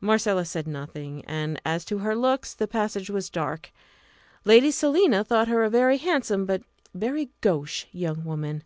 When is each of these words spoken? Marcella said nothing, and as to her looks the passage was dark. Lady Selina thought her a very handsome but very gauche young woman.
Marcella 0.00 0.46
said 0.46 0.66
nothing, 0.66 1.22
and 1.26 1.60
as 1.62 1.84
to 1.84 1.98
her 1.98 2.16
looks 2.16 2.54
the 2.54 2.66
passage 2.66 3.10
was 3.10 3.28
dark. 3.28 3.70
Lady 4.46 4.70
Selina 4.70 5.22
thought 5.22 5.48
her 5.48 5.62
a 5.62 5.68
very 5.68 5.98
handsome 5.98 6.46
but 6.46 6.62
very 6.94 7.28
gauche 7.42 7.84
young 7.92 8.24
woman. 8.24 8.64